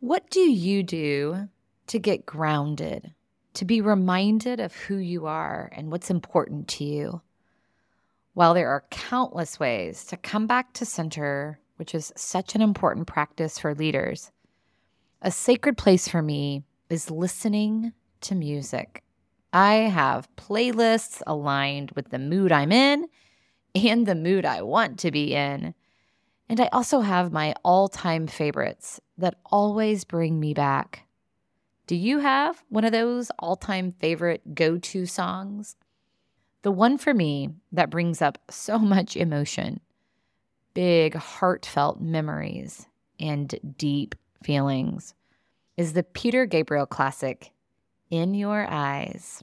What 0.00 0.30
do 0.30 0.38
you 0.40 0.84
do 0.84 1.48
to 1.88 1.98
get 1.98 2.24
grounded, 2.24 3.14
to 3.54 3.64
be 3.64 3.80
reminded 3.80 4.60
of 4.60 4.72
who 4.72 4.94
you 4.94 5.26
are 5.26 5.68
and 5.72 5.90
what's 5.90 6.08
important 6.08 6.68
to 6.68 6.84
you? 6.84 7.20
While 8.32 8.54
there 8.54 8.68
are 8.68 8.84
countless 8.90 9.58
ways 9.58 10.04
to 10.04 10.16
come 10.16 10.46
back 10.46 10.72
to 10.74 10.84
center, 10.84 11.58
which 11.76 11.96
is 11.96 12.12
such 12.14 12.54
an 12.54 12.62
important 12.62 13.08
practice 13.08 13.58
for 13.58 13.74
leaders, 13.74 14.30
a 15.20 15.32
sacred 15.32 15.76
place 15.76 16.06
for 16.06 16.22
me 16.22 16.62
is 16.88 17.10
listening 17.10 17.92
to 18.20 18.36
music. 18.36 19.02
I 19.52 19.74
have 19.74 20.28
playlists 20.36 21.22
aligned 21.26 21.90
with 21.96 22.10
the 22.10 22.20
mood 22.20 22.52
I'm 22.52 22.70
in 22.70 23.08
and 23.74 24.06
the 24.06 24.14
mood 24.14 24.44
I 24.44 24.62
want 24.62 25.00
to 25.00 25.10
be 25.10 25.34
in. 25.34 25.74
And 26.48 26.60
I 26.60 26.68
also 26.72 27.00
have 27.00 27.32
my 27.32 27.54
all 27.62 27.88
time 27.88 28.26
favorites 28.26 29.00
that 29.18 29.36
always 29.46 30.04
bring 30.04 30.40
me 30.40 30.54
back. 30.54 31.04
Do 31.86 31.96
you 31.96 32.18
have 32.18 32.62
one 32.68 32.84
of 32.84 32.92
those 32.92 33.30
all 33.38 33.56
time 33.56 33.92
favorite 34.00 34.54
go 34.54 34.78
to 34.78 35.06
songs? 35.06 35.76
The 36.62 36.70
one 36.70 36.98
for 36.98 37.14
me 37.14 37.50
that 37.72 37.90
brings 37.90 38.22
up 38.22 38.38
so 38.50 38.78
much 38.94 39.16
emotion, 39.16 39.80
big, 40.74 41.14
heartfelt 41.14 42.00
memories, 42.00 42.86
and 43.20 43.54
deep 43.76 44.14
feelings 44.42 45.14
is 45.76 45.92
the 45.92 46.02
Peter 46.02 46.46
Gabriel 46.46 46.86
classic, 46.86 47.52
In 48.10 48.34
Your 48.34 48.66
Eyes. 48.68 49.42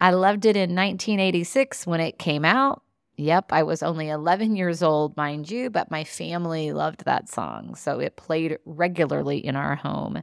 I 0.00 0.10
loved 0.10 0.44
it 0.44 0.56
in 0.56 0.74
1986 0.74 1.86
when 1.86 2.00
it 2.00 2.18
came 2.18 2.44
out. 2.44 2.82
Yep, 3.16 3.52
I 3.52 3.62
was 3.62 3.82
only 3.82 4.08
11 4.08 4.56
years 4.56 4.82
old, 4.82 5.16
mind 5.16 5.50
you, 5.50 5.70
but 5.70 5.90
my 5.90 6.02
family 6.02 6.72
loved 6.72 7.04
that 7.04 7.28
song. 7.28 7.76
So 7.76 8.00
it 8.00 8.16
played 8.16 8.58
regularly 8.64 9.38
in 9.38 9.54
our 9.54 9.76
home. 9.76 10.22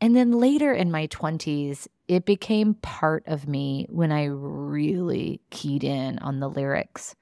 And 0.00 0.16
then 0.16 0.32
later 0.32 0.72
in 0.72 0.90
my 0.90 1.06
20s, 1.08 1.86
it 2.08 2.24
became 2.24 2.74
part 2.74 3.24
of 3.26 3.46
me 3.46 3.86
when 3.88 4.10
I 4.10 4.24
really 4.26 5.40
keyed 5.50 5.84
in 5.84 6.18
on 6.20 6.40
the 6.40 6.48
lyrics. 6.48 7.14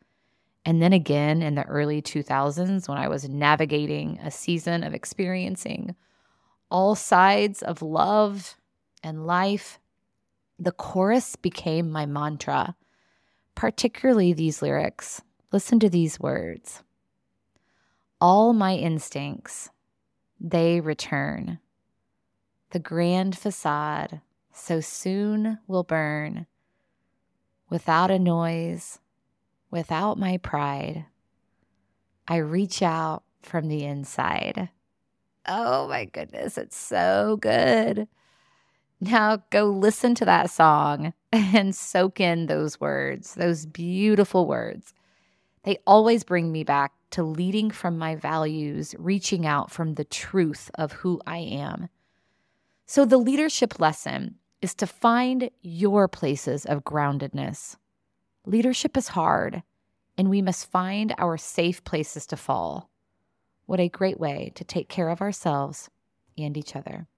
And 0.65 0.83
then 0.83 0.93
again 0.93 1.43
in 1.43 1.55
the 1.55 1.65
early 1.65 2.03
2000s, 2.03 2.89
when 2.89 2.99
I 2.99 3.09
was 3.09 3.29
navigating 3.29 4.19
a 4.23 4.31
season 4.31 4.83
of 4.83 4.95
experiencing 4.95 5.95
all 6.71 6.95
sides 6.95 7.63
of 7.63 7.83
love 7.83 8.57
and 9.03 9.27
life, 9.27 9.79
the 10.59 10.73
chorus 10.73 11.37
became 11.37 11.91
my 11.91 12.07
mantra 12.07 12.75
particularly 13.57 14.33
these 14.33 14.63
lyrics. 14.63 15.23
Listen 15.51 15.81
to 15.81 15.91
these 15.91 16.21
words 16.21 16.85
All 18.21 18.53
my 18.53 18.77
instincts, 18.77 19.71
they 20.39 20.81
return. 20.81 21.59
The 22.71 22.79
grand 22.79 23.37
facade 23.37 24.21
so 24.53 24.81
soon 24.81 25.59
will 25.67 25.83
burn 25.83 26.47
without 27.69 28.11
a 28.11 28.19
noise, 28.19 29.01
without 29.71 30.19
my 30.19 30.37
pride. 30.39 31.07
I 32.29 32.37
reach 32.37 32.83
out 32.83 33.23
from 33.43 33.69
the 33.69 33.85
inside. 33.85 34.71
Oh 35.47 35.89
my 35.89 36.05
goodness, 36.07 36.59
it's 36.59 36.77
so 36.77 37.39
good. 37.41 38.09
Now 39.01 39.43
go 39.51 39.67
listen 39.67 40.15
to 40.17 40.25
that 40.25 40.51
song 40.51 41.13
and 41.33 41.75
soak 41.75 42.21
in 42.21 42.47
those 42.47 42.81
words, 42.81 43.35
those 43.35 43.67
beautiful 43.67 44.47
words. 44.47 44.95
They 45.65 45.79
always 45.87 46.25
bring 46.25 46.53
me 46.53 46.65
back 46.65 46.93
to 47.11 47.23
leading 47.23 47.71
from 47.71 47.99
my 47.99 48.15
values, 48.15 48.95
reaching 48.99 49.47
out 49.47 49.71
from 49.71 49.95
the 49.95 50.05
truth 50.05 50.71
of 50.77 50.93
who 50.93 51.21
I 51.27 51.39
am. 51.39 51.89
So, 52.87 53.05
the 53.05 53.19
leadership 53.19 53.81
lesson 53.81 54.37
is 54.63 54.75
to 54.77 54.87
find 54.87 55.51
your 55.61 56.09
places 56.09 56.65
of 56.65 56.85
groundedness. 56.85 57.77
Leadership 58.47 58.97
is 58.97 59.09
hard, 59.09 59.63
and 60.17 60.31
we 60.31 60.41
must 60.41 60.71
find 60.71 61.15
our 61.19 61.37
safe 61.37 61.83
places 61.85 62.27
to 62.29 62.37
fall. 62.37 62.91
What 63.67 63.81
a 63.81 63.89
great 63.89 64.21
way 64.21 64.53
to 64.55 64.65
take 64.65 64.89
care 64.89 65.09
of 65.09 65.21
ourselves 65.21 65.91
and 66.39 66.57
each 66.57 66.77
other. 66.77 67.09